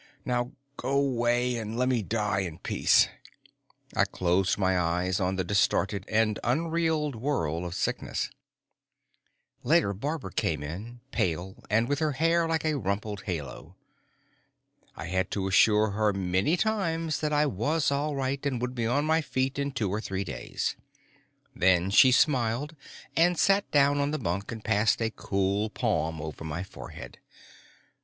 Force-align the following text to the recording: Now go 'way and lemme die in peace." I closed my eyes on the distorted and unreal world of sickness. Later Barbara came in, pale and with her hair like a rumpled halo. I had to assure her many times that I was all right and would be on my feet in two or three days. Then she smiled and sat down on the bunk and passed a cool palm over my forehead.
Now 0.25 0.53
go 0.77 0.99
'way 0.99 1.57
and 1.57 1.77
lemme 1.77 2.01
die 2.01 2.39
in 2.39 2.57
peace." 2.57 3.07
I 3.95 4.05
closed 4.05 4.57
my 4.57 4.75
eyes 4.75 5.19
on 5.19 5.35
the 5.35 5.43
distorted 5.43 6.05
and 6.07 6.39
unreal 6.43 7.11
world 7.11 7.65
of 7.65 7.75
sickness. 7.75 8.31
Later 9.61 9.93
Barbara 9.93 10.31
came 10.33 10.63
in, 10.63 11.01
pale 11.11 11.63
and 11.69 11.87
with 11.87 11.99
her 11.99 12.13
hair 12.13 12.47
like 12.47 12.65
a 12.65 12.79
rumpled 12.79 13.25
halo. 13.27 13.75
I 14.95 15.05
had 15.05 15.29
to 15.33 15.47
assure 15.47 15.91
her 15.91 16.13
many 16.13 16.57
times 16.57 17.19
that 17.19 17.31
I 17.31 17.45
was 17.45 17.91
all 17.91 18.15
right 18.15 18.43
and 18.43 18.59
would 18.59 18.73
be 18.73 18.87
on 18.87 19.05
my 19.05 19.21
feet 19.21 19.59
in 19.59 19.71
two 19.71 19.91
or 19.91 20.01
three 20.01 20.23
days. 20.23 20.75
Then 21.55 21.91
she 21.91 22.11
smiled 22.11 22.75
and 23.15 23.37
sat 23.37 23.69
down 23.69 23.99
on 24.01 24.09
the 24.09 24.17
bunk 24.17 24.51
and 24.51 24.63
passed 24.65 24.99
a 24.99 25.11
cool 25.11 25.69
palm 25.69 26.19
over 26.19 26.43
my 26.43 26.63
forehead. 26.63 27.19